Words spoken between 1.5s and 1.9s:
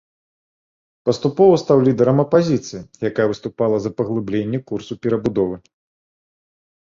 стаў